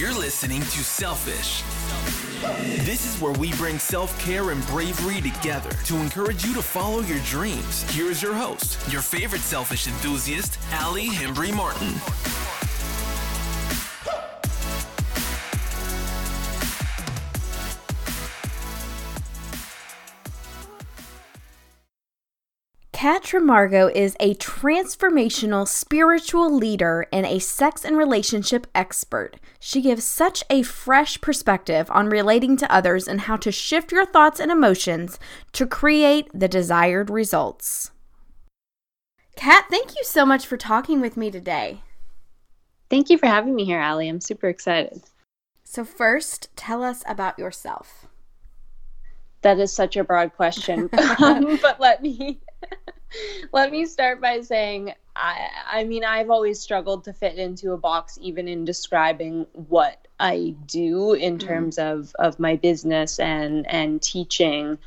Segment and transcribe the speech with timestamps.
[0.00, 1.62] You're listening to Selfish.
[2.86, 7.02] This is where we bring self care and bravery together to encourage you to follow
[7.02, 7.82] your dreams.
[7.92, 11.92] Here is your host, your favorite selfish enthusiast, Ali Hembry Martin.
[23.00, 29.38] Kat Trimargo is a transformational spiritual leader and a sex and relationship expert.
[29.58, 34.04] She gives such a fresh perspective on relating to others and how to shift your
[34.04, 35.18] thoughts and emotions
[35.52, 37.90] to create the desired results.
[39.34, 41.80] Kat, thank you so much for talking with me today.
[42.90, 44.10] Thank you for having me here, Ali.
[44.10, 45.04] I'm super excited.
[45.64, 48.08] So, first, tell us about yourself.
[49.40, 52.40] That is such a broad question, um, but let me
[53.52, 57.76] let me start by saying I, I mean, I've always struggled to fit into a
[57.76, 61.46] box, even in describing what I do in mm-hmm.
[61.46, 64.78] terms of, of my business and, and teaching.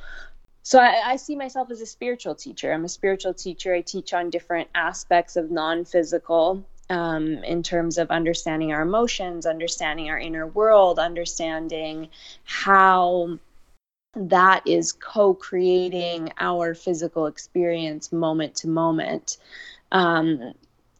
[0.63, 2.71] So I, I, see myself as a spiritual teacher.
[2.71, 3.73] I'm a spiritual teacher.
[3.73, 10.09] I teach on different aspects of non-physical um, in terms of understanding our emotions, understanding
[10.09, 12.09] our inner world, understanding
[12.45, 13.39] how
[14.15, 19.37] that is co-creating our physical experience moment to moment.
[19.91, 20.53] Um,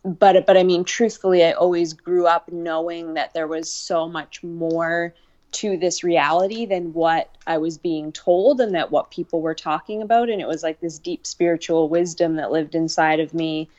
[0.03, 4.43] but but i mean truthfully i always grew up knowing that there was so much
[4.43, 5.13] more
[5.51, 10.01] to this reality than what i was being told and that what people were talking
[10.01, 10.29] about.
[10.29, 13.69] And it was like this deep spiritual wisdom that lived inside of me.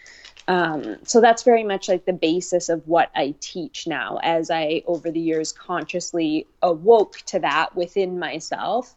[0.46, 4.82] Um, so that's very much like the basis of what I teach now as I,
[4.86, 8.94] over the years, consciously awoke to that within myself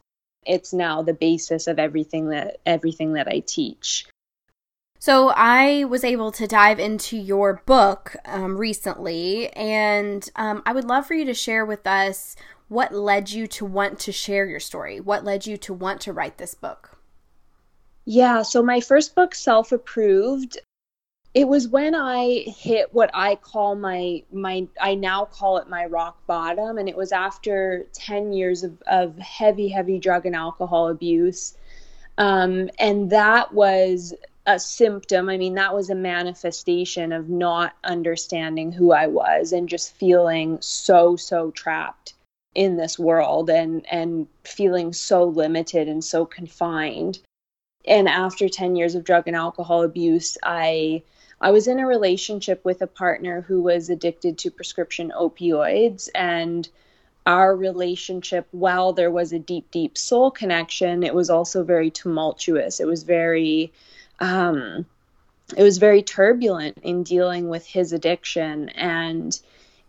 [0.47, 4.07] it's now the basis of everything that everything that I teach.
[4.99, 10.85] So I was able to dive into your book um, recently, and um, I would
[10.85, 12.35] love for you to share with us
[12.67, 14.99] what led you to want to share your story.
[14.99, 16.97] What led you to want to write this book?
[18.05, 20.57] Yeah, so my first book, Self Approved,
[21.37, 25.85] it was when I hit what I call my my I now call it my
[25.85, 26.79] rock bottom.
[26.79, 31.55] And it was after 10 years of, of heavy heavy drug and alcohol abuse.
[32.17, 34.15] Um, and that was
[34.47, 35.29] a symptom.
[35.29, 40.57] I mean that was a manifestation of not understanding who I was and just feeling
[40.59, 42.15] so so trapped
[42.55, 47.19] in this world and and feeling so limited and so confined.
[47.85, 51.03] And after 10 years of drug and alcohol abuse I
[51.39, 56.67] I was in a relationship with a partner who was addicted to prescription opioids and
[57.25, 62.79] our relationship while there was a deep deep soul connection it was also very tumultuous.
[62.79, 63.71] It was very
[64.19, 64.85] um
[65.55, 68.69] it was very turbulent in dealing with his addiction.
[68.69, 69.39] And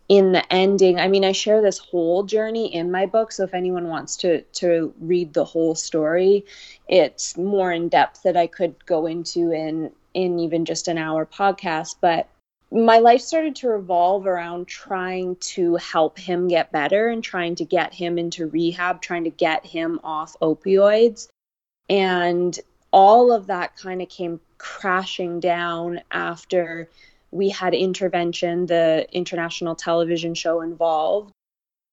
[0.09, 3.53] in the ending i mean i share this whole journey in my book so if
[3.53, 6.43] anyone wants to to read the whole story
[6.87, 11.25] it's more in depth that i could go into in in even just an hour
[11.25, 12.27] podcast, but
[12.71, 17.65] my life started to revolve around trying to help him get better and trying to
[17.65, 21.29] get him into rehab, trying to get him off opioids.
[21.89, 22.57] And
[22.91, 26.89] all of that kind of came crashing down after
[27.31, 31.31] we had intervention, the international television show involved.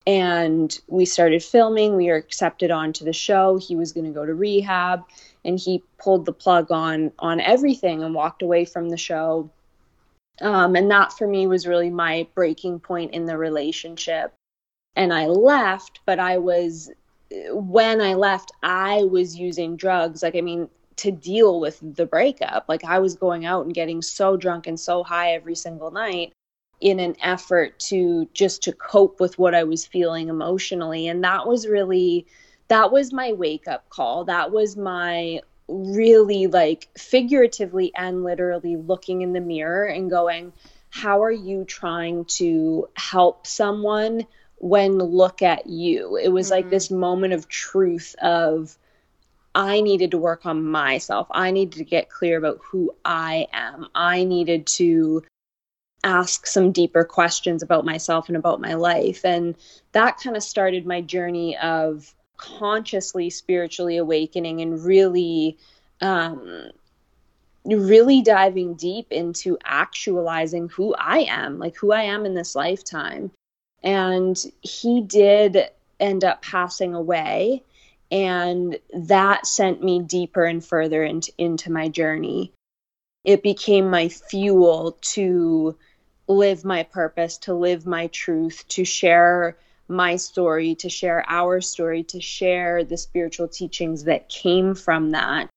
[0.07, 1.97] And we started filming.
[1.97, 3.57] We were accepted onto the show.
[3.57, 5.05] He was going to go to rehab
[5.47, 9.49] and he pulled the plug on on everything and walked away from the show.
[10.43, 14.35] Um, and that for me was really my breaking point in the relationship.
[14.97, 16.91] And i left but i was
[17.51, 22.65] when i left i was using drugs like i mean to deal with the breakup.
[22.69, 26.33] Like i was going out and getting so drunk and so high every single night
[26.81, 31.09] in an effort to just to cope with what i was feeling emotionally.
[31.09, 32.27] And that was really
[32.69, 34.25] that was my wake up call.
[34.25, 40.53] That was my really like figuratively and literally looking in the mirror and going,
[40.91, 44.27] how are you trying to help someone
[44.59, 46.17] when look at you?
[46.17, 46.55] It was mm-hmm.
[46.55, 48.77] like this moment of truth of
[49.55, 51.29] I needed to work on myself.
[51.31, 53.87] I needed to get clear about who I am.
[53.95, 55.25] I needed to
[56.05, 59.25] ask some deeper questions about myself and about my life.
[59.25, 59.57] And
[59.93, 65.57] that kind of started my journey of consciously spiritually awakening and really
[66.01, 66.71] um
[67.75, 73.31] really diving deep into actualizing who I am, like who I am in this lifetime.
[73.83, 75.69] And he did
[75.99, 77.63] end up passing away.
[78.11, 82.53] And that sent me deeper and further into, into my journey.
[83.25, 85.77] It became my fuel to
[86.29, 89.57] live my purpose, to live my truth, to share
[89.89, 95.49] my story, to share our story, to share the spiritual teachings that came from that.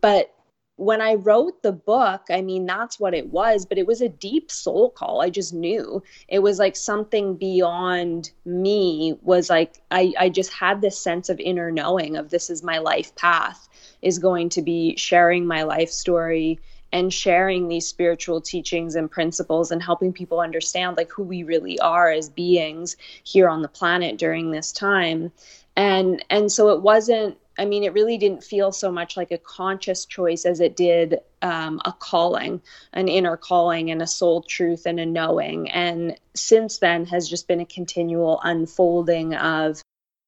[0.00, 0.34] But
[0.76, 4.08] when I wrote the book, I mean, that's what it was, but it was a
[4.08, 5.22] deep soul call.
[5.22, 10.80] I just knew it was like something beyond me was like, I, I just had
[10.80, 13.68] this sense of inner knowing of this is my life path,
[14.02, 16.58] is going to be sharing my life story
[16.94, 21.78] and sharing these spiritual teachings and principles and helping people understand like who we really
[21.80, 25.32] are as beings here on the planet during this time
[25.76, 29.38] and and so it wasn't I mean, it really didn't feel so much like a
[29.38, 32.60] conscious choice as it did um, a calling,
[32.92, 35.70] an inner calling, and a soul truth and a knowing.
[35.70, 39.80] And since then has just been a continual unfolding of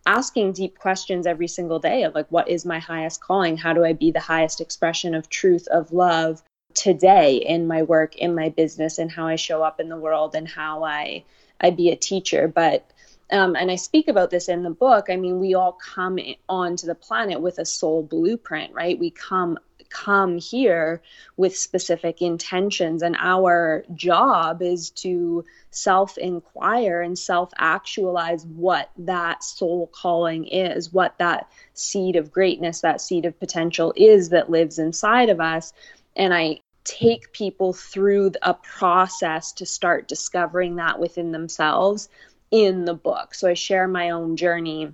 [0.06, 3.56] asking deep questions every single day of like, what is my highest calling?
[3.56, 6.44] How do I be the highest expression of truth, of love
[6.76, 10.34] today in my work, in my business, and how I show up in the world
[10.36, 11.24] and how I
[11.60, 12.46] I be a teacher.
[12.46, 12.88] But
[13.32, 15.06] um, and I speak about this in the book.
[15.10, 16.18] I mean, we all come
[16.48, 18.98] onto the planet with a soul blueprint, right?
[18.98, 19.58] We come
[19.88, 21.00] come here
[21.36, 29.42] with specific intentions, and our job is to self inquire and self actualize what that
[29.42, 34.78] soul calling is, what that seed of greatness, that seed of potential is that lives
[34.78, 35.72] inside of us.
[36.14, 42.08] And I take people through a process to start discovering that within themselves
[42.50, 43.34] in the book.
[43.34, 44.92] So I share my own journey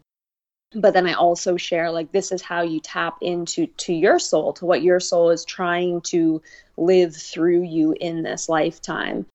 [0.74, 4.52] but then I also share like this is how you tap into to your soul,
[4.54, 6.42] to what your soul is trying to
[6.76, 9.26] live through you in this lifetime.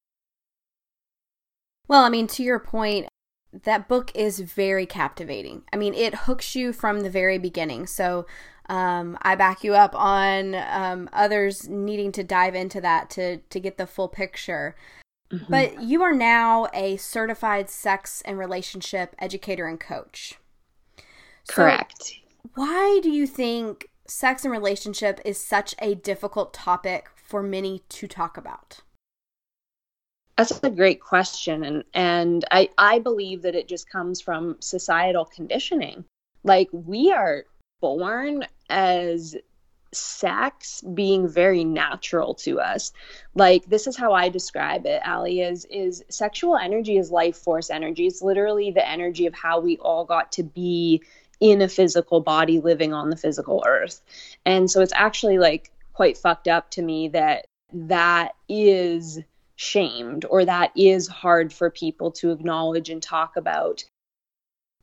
[1.87, 3.07] Well, I mean, to your point,
[3.63, 5.63] that book is very captivating.
[5.71, 7.87] I mean, it hooks you from the very beginning.
[7.87, 8.25] So
[8.69, 13.59] um, I back you up on um, others needing to dive into that to to
[13.59, 14.75] get the full picture.
[15.31, 15.51] Mm-hmm.
[15.51, 20.35] But you are now a certified sex and relationship educator and coach.
[21.47, 22.19] Correct.
[22.55, 28.07] why do you think sex and relationship is such a difficult topic for many to
[28.07, 28.81] talk about?
[30.37, 35.25] That's a great question and and I I believe that it just comes from societal
[35.25, 36.05] conditioning.
[36.43, 37.45] Like we are
[37.81, 39.35] born as
[39.93, 42.91] sex being very natural to us.
[43.35, 47.69] Like this is how I describe it, Ali, is is sexual energy is life force
[47.69, 48.07] energy.
[48.07, 51.03] It's literally the energy of how we all got to be
[51.39, 54.01] in a physical body living on the physical earth.
[54.45, 59.19] And so it's actually like quite fucked up to me that that is
[59.55, 63.83] shamed or that is hard for people to acknowledge and talk about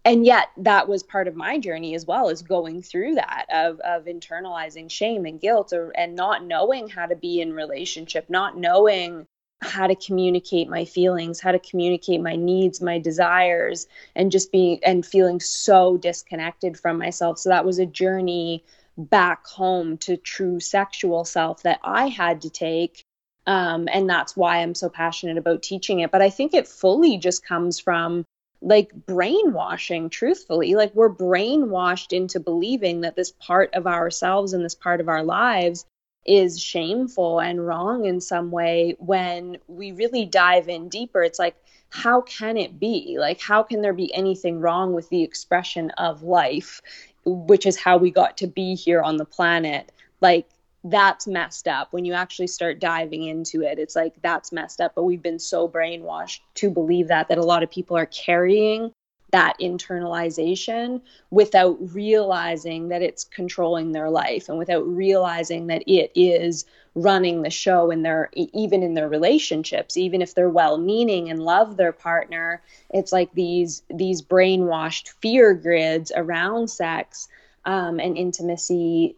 [0.05, 3.81] and yet that was part of my journey as well as going through that of,
[3.81, 8.57] of internalizing shame and guilt or, and not knowing how to be in relationship not
[8.57, 9.27] knowing
[9.63, 14.79] how to communicate my feelings how to communicate my needs my desires and just being
[14.85, 17.39] and feeling so disconnected from myself.
[17.39, 18.65] So that was a journey
[18.97, 23.05] back home to true sexual self that i had to take.
[23.47, 26.11] Um, and that's why i'm so passionate about teaching it.
[26.11, 28.25] But i think it fully just comes from
[28.65, 30.75] like brainwashing truthfully.
[30.75, 35.23] Like we're brainwashed into believing that this part of ourselves and this part of our
[35.23, 35.85] lives
[36.27, 41.23] is shameful and wrong in some way when we really dive in deeper.
[41.23, 41.57] It's like
[41.91, 43.17] how can it be?
[43.19, 46.81] Like how can there be anything wrong with the expression of life
[47.27, 49.93] which is how we got to be here on the planet?
[50.23, 50.49] Like
[50.85, 51.93] that's messed up.
[51.93, 54.95] When you actually start diving into it it's like that's messed up.
[54.95, 58.93] But we've been so brainwashed to believe that that a lot of people are carrying
[59.33, 61.01] that internalization
[61.31, 66.65] without realizing that it's controlling their life and without realizing that it is
[66.95, 71.43] running the show in their even in their relationships even if they're well meaning and
[71.43, 72.63] love their partner.
[72.91, 77.27] It's like these these brainwashed fear grids around sex
[77.65, 79.17] um, and intimacy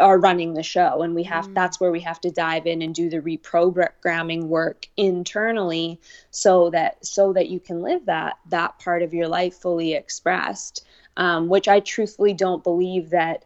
[0.00, 1.54] are running the show and we have mm.
[1.54, 7.04] that's where we have to dive in and do the reprogramming work internally so that
[7.04, 11.68] so that you can live that that part of your life fully expressed um, which
[11.68, 13.44] i truthfully don't believe that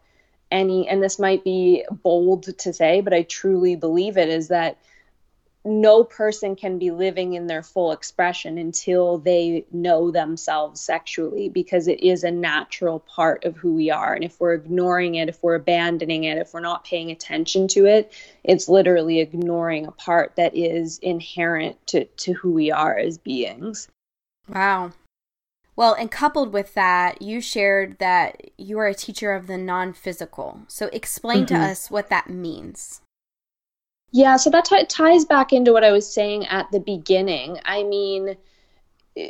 [0.50, 4.78] any and this might be bold to say but i truly believe it is that
[5.66, 11.88] no person can be living in their full expression until they know themselves sexually because
[11.88, 14.14] it is a natural part of who we are.
[14.14, 17.86] And if we're ignoring it, if we're abandoning it, if we're not paying attention to
[17.86, 18.12] it,
[18.44, 23.88] it's literally ignoring a part that is inherent to, to who we are as beings.
[24.48, 24.92] Wow.
[25.74, 29.92] Well, and coupled with that, you shared that you are a teacher of the non
[29.92, 30.62] physical.
[30.68, 31.54] So explain mm-hmm.
[31.54, 33.02] to us what that means.
[34.16, 37.60] Yeah, so that t- ties back into what I was saying at the beginning.
[37.66, 38.34] I mean,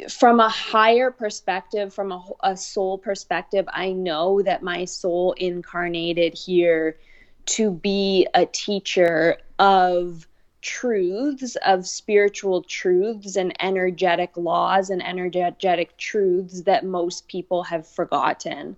[0.08, 6.34] from a higher perspective, from a, a soul perspective, I know that my soul incarnated
[6.38, 6.98] here
[7.46, 10.28] to be a teacher of
[10.62, 18.76] truths, of spiritual truths and energetic laws and energetic truths that most people have forgotten.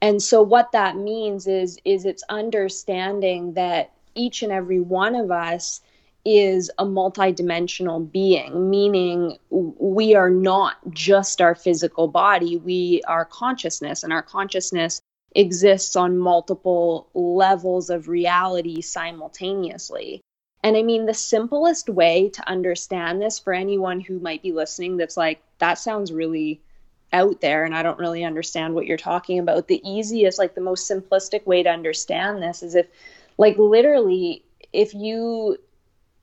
[0.00, 5.30] And so what that means is is it's understanding that each and every one of
[5.30, 5.80] us
[6.24, 14.04] is a multidimensional being, meaning we are not just our physical body, we are consciousness,
[14.04, 15.00] and our consciousness
[15.34, 20.20] exists on multiple levels of reality simultaneously.
[20.62, 24.96] And I mean, the simplest way to understand this for anyone who might be listening
[24.96, 26.60] that's like, that sounds really
[27.12, 29.66] out there and I don't really understand what you're talking about.
[29.66, 32.86] The easiest, like the most simplistic way to understand this is if,
[33.38, 35.58] like, literally, if you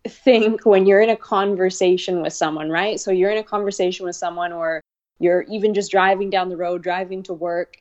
[0.07, 2.99] think when you're in a conversation with someone, right?
[2.99, 4.81] So you're in a conversation with someone, or
[5.19, 7.77] you're even just driving down the road, driving to work.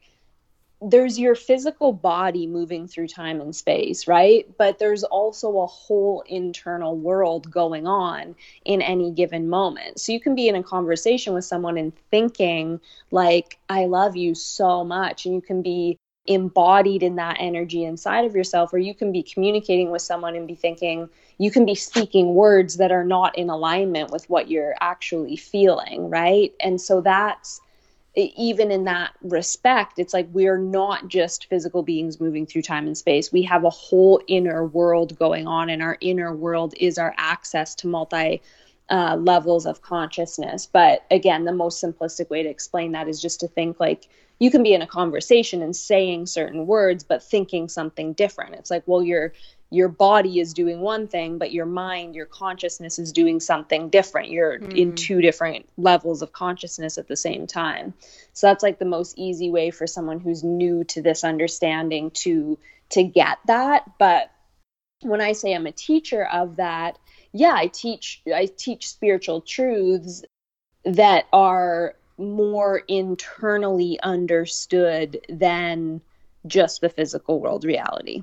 [0.80, 4.46] There's your physical body moving through time and space, right?
[4.58, 10.00] But there's also a whole internal world going on in any given moment.
[10.00, 12.80] So you can be in a conversation with someone and thinking,
[13.10, 15.26] like, I love you so much.
[15.26, 15.96] And you can be
[16.28, 20.46] embodied in that energy inside of yourself, or you can be communicating with someone and
[20.46, 21.08] be thinking,
[21.38, 26.10] you can be speaking words that are not in alignment with what you're actually feeling,
[26.10, 26.52] right?
[26.60, 27.60] And so that's
[28.16, 32.98] even in that respect, it's like we're not just physical beings moving through time and
[32.98, 33.32] space.
[33.32, 37.74] We have a whole inner world going on, and our inner world is our access
[37.76, 38.42] to multi
[38.90, 40.66] uh, levels of consciousness.
[40.66, 44.50] But again, the most simplistic way to explain that is just to think like you
[44.50, 48.54] can be in a conversation and saying certain words, but thinking something different.
[48.54, 49.32] It's like, well, your
[49.70, 54.30] your body is doing one thing, but your mind, your consciousness is doing something different.
[54.30, 54.74] You're mm.
[54.74, 57.92] in two different levels of consciousness at the same time.
[58.32, 62.58] So that's like the most easy way for someone who's new to this understanding to
[62.90, 63.98] to get that.
[63.98, 64.30] But
[65.02, 66.98] when I say I'm a teacher of that,
[67.32, 70.24] yeah, I teach I teach spiritual truths
[70.84, 76.00] that are more internally understood than
[76.46, 78.22] just the physical world reality.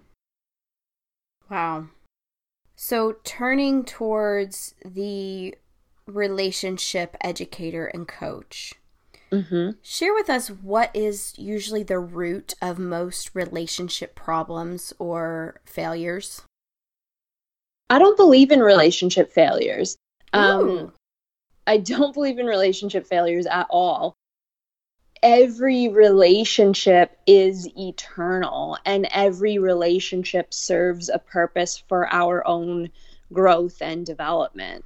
[1.50, 1.88] Wow.
[2.75, 5.56] So turning towards the
[6.08, 8.74] relationship educator and coach.
[9.32, 9.72] Mm-hmm.
[9.82, 16.44] Share with us what is usually the root of most relationship problems or failures.
[17.90, 19.98] I don't believe in relationship failures.
[20.34, 20.94] Um,
[21.67, 24.15] I don't believe in relationship failures at all.
[25.24, 32.91] Every relationship is eternal, and every relationship serves a purpose for our own
[33.34, 34.86] growth and development.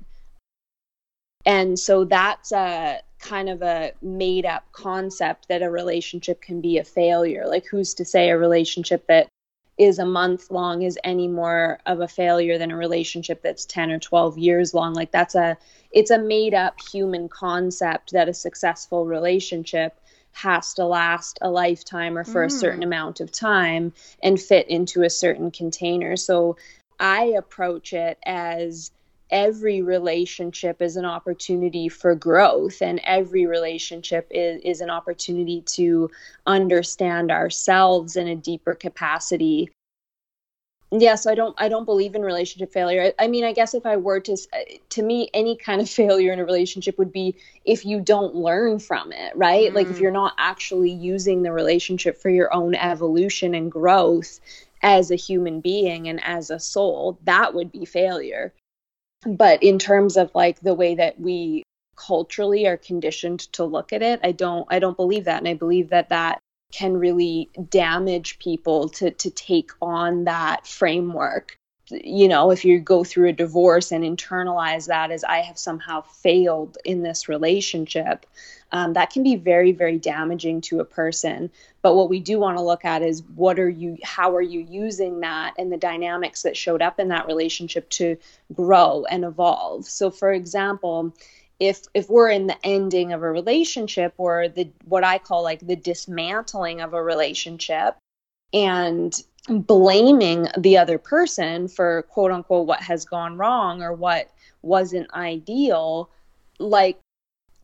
[1.46, 6.78] And so that's a kind of a made up concept that a relationship can be
[6.78, 7.46] a failure.
[7.48, 9.28] Like, who's to say a relationship that
[9.80, 13.92] is a month long is any more of a failure than a relationship that's 10
[13.92, 15.58] or 12 years long like that's a
[15.92, 19.98] it's a made up human concept that a successful relationship
[20.34, 22.48] has to last a lifetime or for mm.
[22.48, 26.58] a certain amount of time and fit into a certain container so
[27.00, 28.92] i approach it as
[29.32, 36.10] every relationship is an opportunity for growth and every relationship is, is an opportunity to
[36.46, 39.70] understand ourselves in a deeper capacity
[40.92, 43.76] yeah so i don't i don't believe in relationship failure I, I, mean i guess
[43.76, 44.38] if i were to
[44.90, 48.80] to me any kind of failure in a relationship would be if you don't learn
[48.80, 49.76] from it right mm.
[49.76, 50.02] like if mm.
[50.02, 54.40] you're not actually using the relationship for your own evolution and growth
[54.82, 58.52] as a human being and as a soul that would be failure
[59.26, 61.64] but in terms of like the way that we
[61.96, 65.40] culturally are conditioned to look at it i don't i don't believe that.
[65.40, 66.40] And i believe that that
[66.72, 71.56] can really damage people to to take on that framework.
[71.90, 76.02] You know if you go through a divorce and internalize that as i have somehow
[76.02, 78.28] failed in this relationship
[78.72, 81.50] um, that can be very very damaging to a person
[81.82, 84.60] but what we do want to look at is what are you how are you
[84.60, 88.18] using that and the dynamics that showed up in that relationship to
[88.54, 89.86] grow and evolve?
[89.86, 91.14] So for example
[91.60, 95.60] if if we're in the ending of a relationship or the what i call like
[95.60, 97.98] the dismantling of a relationship
[98.54, 104.30] and blaming the other person for quote unquote what has gone wrong or what
[104.62, 106.10] wasn't ideal
[106.60, 107.00] like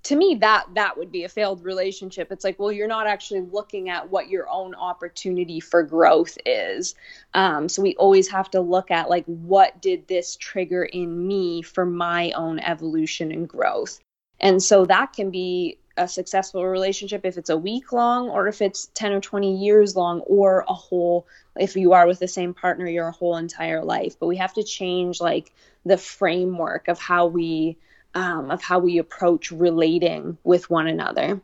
[0.05, 2.31] to me that that would be a failed relationship.
[2.31, 6.95] It's like well you're not actually looking at what your own opportunity for growth is.
[7.33, 11.63] Um, so we always have to look at like what did this trigger in me
[11.63, 13.99] for my own evolution and growth?
[14.39, 18.61] And so that can be a successful relationship if it's a week long or if
[18.61, 21.25] it's 10 or 20 years long or a whole
[21.57, 24.19] if you are with the same partner your whole entire life.
[24.19, 25.51] But we have to change like
[25.83, 27.77] the framework of how we
[28.15, 31.41] um, of how we approach relating with one another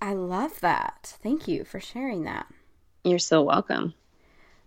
[0.00, 2.46] i love that thank you for sharing that
[3.04, 3.94] you're so welcome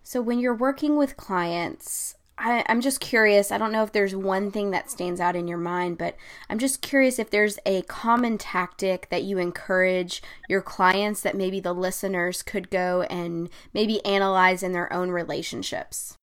[0.02, 3.50] so when you're working with clients I, am just curious.
[3.50, 6.16] I don't know if there's one thing that stands out in your mind, but
[6.50, 11.60] I'm just curious if there's a common tactic that you encourage your clients that maybe
[11.60, 16.16] the listeners could go and maybe analyze in their own relationships.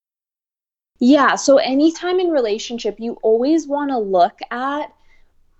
[1.00, 1.34] Yeah.
[1.34, 4.93] So, anytime in relationship, you always want to look at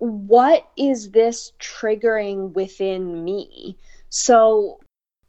[0.05, 3.77] what is this triggering within me?
[4.09, 4.81] So,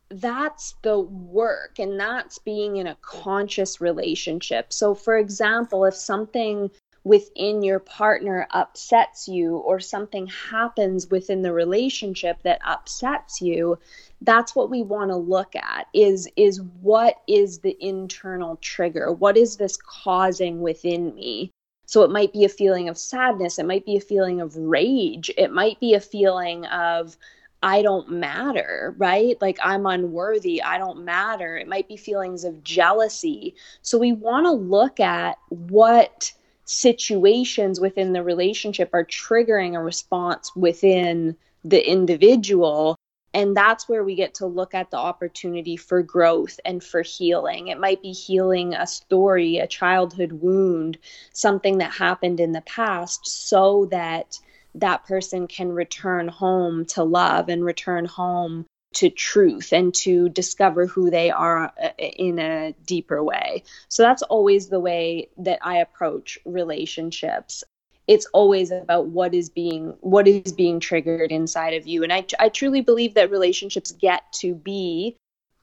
[0.10, 4.72] that's the work and that's being in a conscious relationship.
[4.72, 6.70] So, for example, if something
[7.05, 13.77] within your partner upsets you or something happens within the relationship that upsets you
[14.22, 19.38] that's what we want to look at is is what is the internal trigger what
[19.38, 21.51] is this causing within me
[21.85, 25.31] so it might be a feeling of sadness it might be a feeling of rage
[25.37, 27.17] it might be a feeling of
[27.63, 29.41] I don't matter, right?
[29.41, 31.57] Like I'm unworthy, I don't matter.
[31.57, 33.55] It might be feelings of jealousy.
[33.81, 36.31] So we want to look at what
[36.65, 42.94] situations within the relationship are triggering a response within the individual.
[43.35, 47.67] And that's where we get to look at the opportunity for growth and for healing.
[47.67, 50.97] It might be healing a story, a childhood wound,
[51.33, 54.39] something that happened in the past, so that
[54.75, 60.85] that person can return home to love and return home to truth and to discover
[60.85, 63.63] who they are uh, in a deeper way.
[63.89, 67.65] So that's always the way that I approach relationships.
[68.07, 72.25] It's always about what is being what is being triggered inside of you and I
[72.39, 75.17] I truly believe that relationships get to be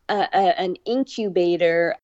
[0.09, 1.97] a, a, an incubator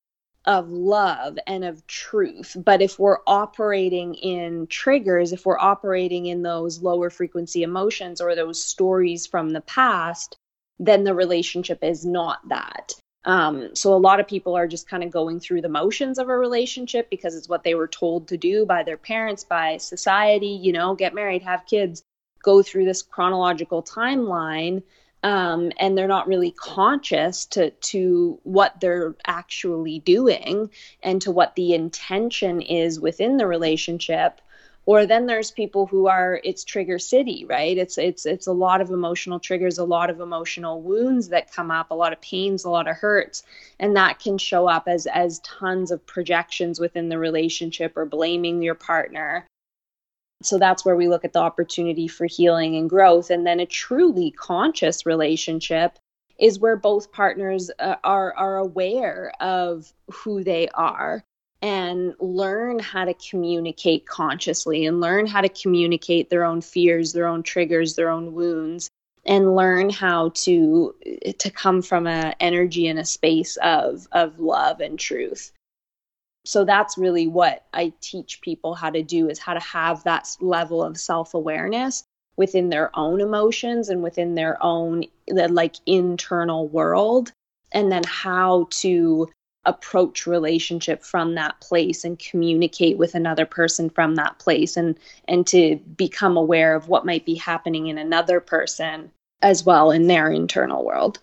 [0.48, 2.56] of love and of truth.
[2.58, 8.34] But if we're operating in triggers, if we're operating in those lower frequency emotions or
[8.34, 10.36] those stories from the past,
[10.78, 12.94] then the relationship is not that.
[13.24, 16.28] Um, so a lot of people are just kind of going through the motions of
[16.28, 20.46] a relationship because it's what they were told to do by their parents, by society,
[20.46, 22.02] you know, get married, have kids,
[22.42, 24.82] go through this chronological timeline
[25.22, 30.70] um, and they're not really conscious to to what they're actually doing
[31.02, 34.40] and to what the intention is within the relationship
[34.88, 37.76] or then there's people who are it's trigger city right?
[37.76, 41.70] It's it's it's a lot of emotional triggers a lot of emotional wounds that come
[41.70, 43.42] up a lot of pains a lot of hurts.
[43.78, 48.62] And that can show up as as tons of projections within the relationship or blaming
[48.62, 49.46] your partner.
[50.42, 53.28] So that's where we look at the opportunity for healing and growth.
[53.28, 55.98] And then a truly conscious relationship
[56.38, 61.22] is where both partners uh, are are aware of who they are
[61.60, 67.26] and learn how to communicate consciously and learn how to communicate their own fears, their
[67.26, 68.90] own triggers, their own wounds
[69.28, 70.94] and learn how to
[71.38, 75.52] to come from a energy and a space of of love and truth.
[76.44, 80.34] So that's really what i teach people how to do is how to have that
[80.40, 82.04] level of self-awareness
[82.36, 87.32] within their own emotions and within their own like internal world
[87.72, 89.28] and then how to
[89.68, 95.46] approach relationship from that place and communicate with another person from that place and and
[95.46, 99.10] to become aware of what might be happening in another person
[99.42, 101.20] as well in their internal world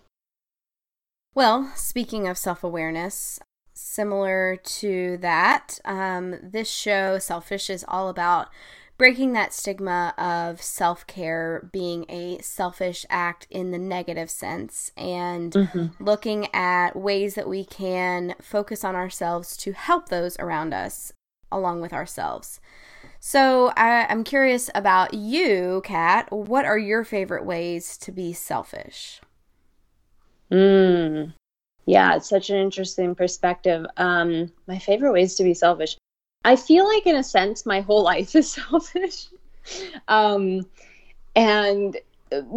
[1.36, 3.38] well, speaking of self awareness,
[3.74, 5.78] similar to that.
[5.84, 8.48] Um, this show, Selfish, is all about
[8.98, 15.52] breaking that stigma of self care being a selfish act in the negative sense and
[15.52, 16.02] mm-hmm.
[16.02, 21.12] looking at ways that we can focus on ourselves to help those around us
[21.52, 22.60] along with ourselves.
[23.20, 26.30] So I, am curious about you, Kat.
[26.30, 29.20] What are your favorite ways to be selfish?
[30.50, 31.32] Mm,
[31.86, 33.84] yeah, it's such an interesting perspective.
[33.96, 35.96] Um, my favorite ways to be selfish.
[36.46, 39.26] I feel like, in a sense, my whole life is selfish,
[40.08, 40.64] um,
[41.34, 41.96] and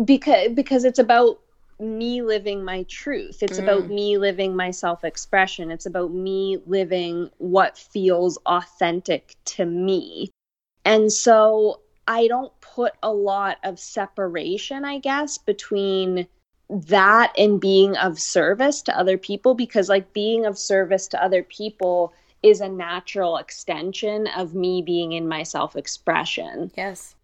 [0.05, 1.39] because because it's about
[1.79, 3.41] me living my truth.
[3.41, 3.63] It's mm.
[3.63, 5.71] about me living my self expression.
[5.71, 10.29] It's about me living what feels authentic to me.
[10.85, 16.27] And so I don't put a lot of separation, I guess, between
[16.69, 21.41] that and being of service to other people because like being of service to other
[21.41, 26.71] people is a natural extension of me being in my self expression.
[26.75, 27.15] Yes.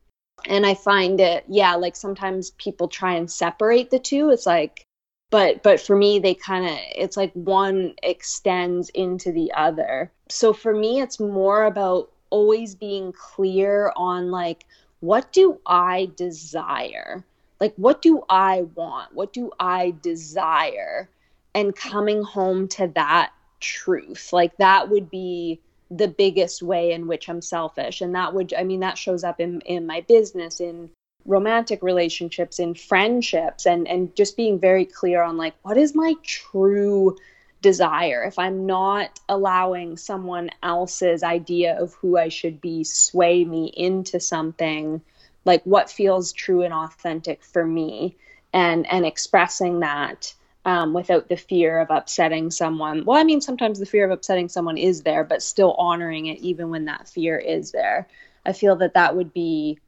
[0.47, 4.29] And I find it, yeah, like sometimes people try and separate the two.
[4.29, 4.85] It's like,
[5.31, 10.53] but but for me they kind of it's like one extends into the other so
[10.53, 14.65] for me it's more about always being clear on like
[14.99, 17.23] what do i desire
[17.59, 21.09] like what do i want what do i desire
[21.53, 23.31] and coming home to that
[23.65, 24.31] truth.
[24.31, 25.59] Like that would be
[25.91, 28.01] the biggest way in which i'm selfish.
[28.01, 30.89] And that would i mean that shows up in in my business in
[31.25, 36.13] romantic relationships in friendships and and just being very clear on like what is my
[36.23, 37.15] true
[37.61, 38.23] desire?
[38.23, 44.19] If i'm not allowing someone else's idea of who i should be sway me into
[44.19, 45.01] something
[45.45, 48.15] like what feels true and authentic for me?
[48.51, 50.33] And and expressing that
[50.65, 54.49] um, without the fear of upsetting someone well i mean sometimes the fear of upsetting
[54.49, 58.07] someone is there but still honoring it even when that fear is there
[58.45, 59.79] i feel that that would be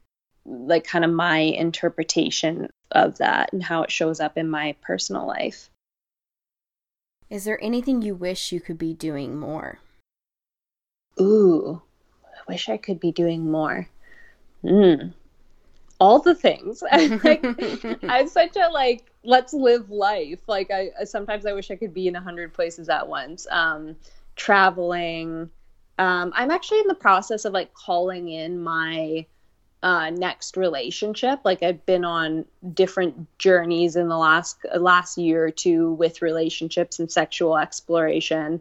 [0.48, 5.26] like kind of my interpretation of that and how it shows up in my personal
[5.26, 5.70] life.
[7.30, 9.78] Is there anything you wish you could be doing more?
[11.20, 11.82] Ooh,
[12.24, 13.88] I wish I could be doing more.
[14.64, 15.12] Mm.
[16.00, 16.82] All the things.
[16.92, 17.44] like,
[18.08, 20.40] I'm such a like, let's live life.
[20.46, 23.46] Like I sometimes I wish I could be in a hundred places at once.
[23.50, 23.96] Um,
[24.36, 25.50] traveling.
[25.98, 29.26] Um, I'm actually in the process of like calling in my
[29.82, 31.40] uh, next relationship.
[31.44, 36.98] Like I've been on different journeys in the last last year or two with relationships
[36.98, 38.60] and sexual exploration.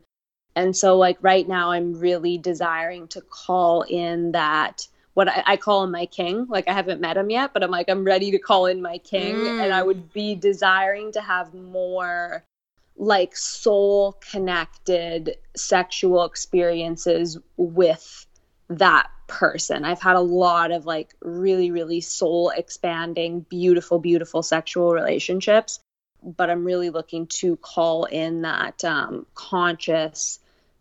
[0.56, 5.58] And so like right now I'm really desiring to call in that what I, I,
[5.58, 6.46] call him my king.
[6.48, 9.00] Like I haven't met him yet, but I'm like I'm ready to call in my
[9.00, 9.64] king mm.
[9.64, 12.44] and I would be desiring to have more
[12.96, 18.28] like soul connected sexual experiences with
[18.70, 19.86] that person.
[19.86, 25.80] I've had a lot of like really, really soul expanding, beautiful, beautiful sexual relationships.
[26.22, 30.38] But I'm really looking to call in that um, conscious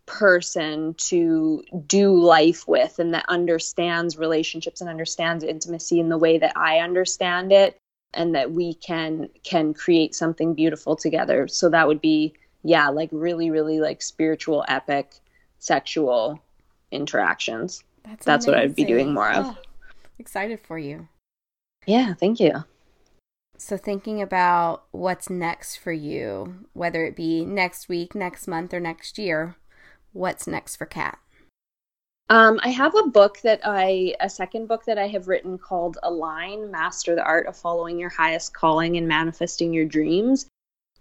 [0.07, 6.39] person to do life with and that understands relationships and understands intimacy in the way
[6.39, 7.77] that I understand it
[8.13, 11.47] and that we can can create something beautiful together.
[11.47, 15.11] So that would be yeah, like really really like spiritual epic
[15.59, 16.41] sexual
[16.91, 17.83] interactions.
[18.03, 19.45] That's, That's what I'd be doing more of.
[19.47, 19.57] Oh,
[20.17, 21.07] excited for you.
[21.85, 22.63] Yeah, thank you.
[23.57, 28.79] So, thinking about what's next for you, whether it be next week, next month, or
[28.79, 29.55] next year,
[30.17, 31.17] what's next for Kat?
[32.29, 35.97] Um, I have a book that I, a second book that I have written called
[36.03, 40.45] Align Master the Art of Following Your Highest Calling and Manifesting Your Dreams.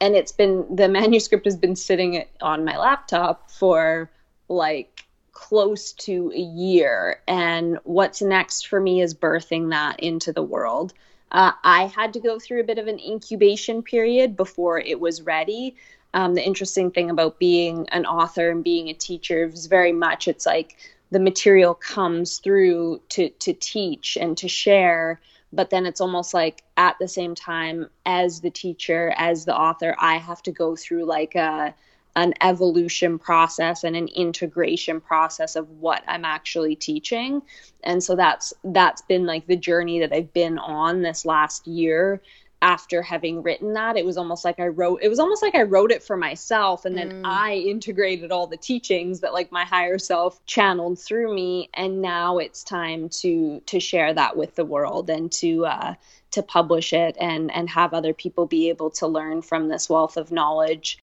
[0.01, 4.09] And it's been, the manuscript has been sitting on my laptop for
[4.49, 7.21] like close to a year.
[7.27, 10.95] And what's next for me is birthing that into the world.
[11.33, 15.23] Uh, I had to go through a bit of an incubation period before it was
[15.23, 15.77] ready.
[16.17, 20.29] Um, the interesting thing about being an author and being a teacher is very much
[20.29, 20.79] it's like
[21.11, 25.21] the material comes through to to teach and to share
[25.53, 29.95] but then it's almost like at the same time as the teacher as the author
[29.99, 31.75] i have to go through like a
[32.17, 37.43] an evolution process and an integration process of what I'm actually teaching.
[37.85, 42.23] And so that's that's been like the journey that I've been on this last year
[42.63, 45.63] after having written that it was almost like i wrote it was almost like i
[45.63, 47.23] wrote it for myself and then mm.
[47.25, 52.39] i integrated all the teachings that like my higher self channeled through me and now
[52.39, 55.95] it's time to to share that with the world and to uh
[56.31, 60.17] to publish it and and have other people be able to learn from this wealth
[60.17, 60.99] of knowledge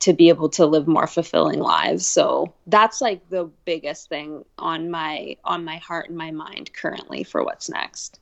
[0.00, 4.90] to be able to live more fulfilling lives so that's like the biggest thing on
[4.90, 8.20] my on my heart and my mind currently for what's next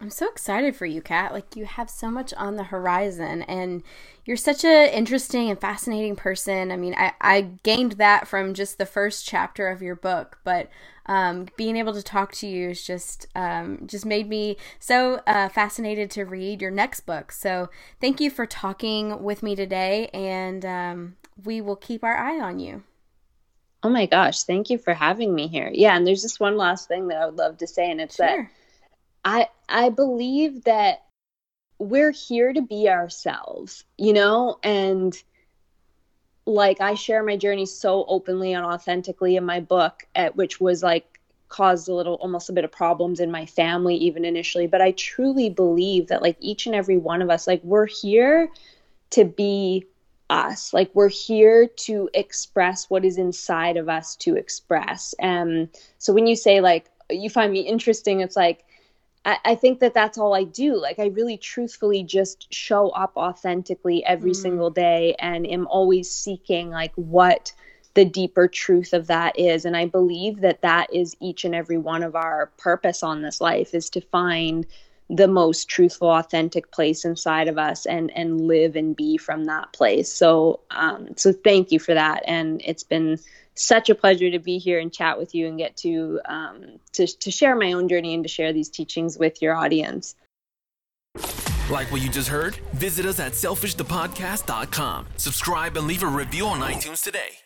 [0.00, 1.32] I'm so excited for you, Kat.
[1.32, 3.82] Like you have so much on the horizon and
[4.24, 6.72] you're such an interesting and fascinating person.
[6.72, 10.70] I mean, I, I gained that from just the first chapter of your book, but
[11.04, 15.50] um, being able to talk to you is just um, just made me so uh,
[15.50, 17.30] fascinated to read your next book.
[17.30, 17.68] So
[18.00, 22.58] thank you for talking with me today, and um, we will keep our eye on
[22.58, 22.84] you.
[23.82, 25.70] Oh my gosh, thank you for having me here.
[25.72, 28.16] Yeah, and there's just one last thing that I would love to say, and it's
[28.16, 28.26] sure.
[28.26, 28.50] that
[29.24, 31.04] I I believe that
[31.78, 35.16] we're here to be ourselves, you know, and
[36.46, 40.82] like I share my journey so openly and authentically in my book, at which was
[40.82, 44.66] like caused a little almost a bit of problems in my family even initially.
[44.66, 48.48] But i truly believe that like each and every one of us like we're here
[49.10, 49.86] to be
[50.30, 50.72] us.
[50.72, 55.14] Like we're here to express what is inside of us to express.
[55.18, 58.64] And so when you say like you find me interesting it's like
[59.24, 60.76] I, I think that that's all I do.
[60.76, 64.36] Like, I really truthfully just show up authentically every mm.
[64.36, 67.52] single day and am always seeking, like, what
[67.94, 71.76] the deeper truth of that is and i believe that that is each and every
[71.76, 74.64] one of our purpose on this life is to find
[75.10, 79.72] the most truthful authentic place inside of us and and live and be from that
[79.72, 80.10] place.
[80.10, 82.22] So um so thank you for that.
[82.26, 83.18] And it's been
[83.54, 87.06] such a pleasure to be here and chat with you and get to um to,
[87.06, 90.14] to share my own journey and to share these teachings with your audience.
[91.68, 92.56] Like what you just heard?
[92.74, 97.38] Visit us at selfishthepodcast.com subscribe and leave a review on itunes today